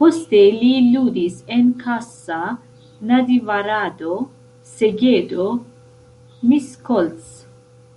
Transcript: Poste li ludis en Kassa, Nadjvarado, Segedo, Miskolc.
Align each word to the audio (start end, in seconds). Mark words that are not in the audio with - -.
Poste 0.00 0.42
li 0.58 0.68
ludis 0.90 1.40
en 1.56 1.72
Kassa, 1.80 2.38
Nadjvarado, 3.10 4.20
Segedo, 4.78 5.50
Miskolc. 6.54 7.30